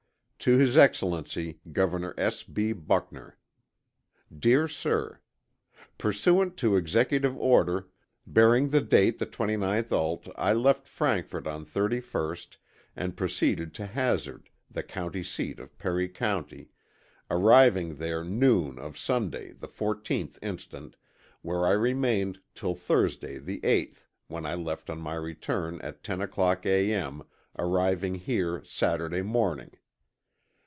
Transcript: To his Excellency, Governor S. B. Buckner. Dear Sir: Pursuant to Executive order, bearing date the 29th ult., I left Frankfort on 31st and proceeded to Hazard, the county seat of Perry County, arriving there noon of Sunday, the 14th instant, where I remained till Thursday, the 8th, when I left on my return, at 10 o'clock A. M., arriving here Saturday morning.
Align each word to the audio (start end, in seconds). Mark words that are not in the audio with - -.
To 0.49 0.57
his 0.57 0.75
Excellency, 0.75 1.59
Governor 1.71 2.15
S. 2.17 2.41
B. 2.41 2.73
Buckner. 2.73 3.37
Dear 4.35 4.67
Sir: 4.67 5.19
Pursuant 5.99 6.57
to 6.57 6.75
Executive 6.77 7.37
order, 7.37 7.89
bearing 8.25 8.69
date 8.71 9.19
the 9.19 9.27
29th 9.27 9.91
ult., 9.91 10.27
I 10.37 10.53
left 10.53 10.87
Frankfort 10.87 11.45
on 11.45 11.63
31st 11.63 12.57
and 12.95 13.15
proceeded 13.15 13.75
to 13.75 13.85
Hazard, 13.85 14.49
the 14.67 14.81
county 14.81 15.21
seat 15.21 15.59
of 15.59 15.77
Perry 15.77 16.09
County, 16.09 16.69
arriving 17.29 17.97
there 17.97 18.23
noon 18.23 18.79
of 18.79 18.97
Sunday, 18.97 19.51
the 19.51 19.67
14th 19.67 20.39
instant, 20.41 20.95
where 21.43 21.67
I 21.67 21.73
remained 21.73 22.39
till 22.55 22.73
Thursday, 22.73 23.37
the 23.37 23.59
8th, 23.61 24.07
when 24.27 24.47
I 24.47 24.55
left 24.55 24.89
on 24.89 24.99
my 24.99 25.13
return, 25.17 25.79
at 25.81 26.01
10 26.03 26.19
o'clock 26.19 26.65
A. 26.65 26.91
M., 26.91 27.21
arriving 27.59 28.15
here 28.15 28.63
Saturday 28.65 29.21
morning. 29.21 29.69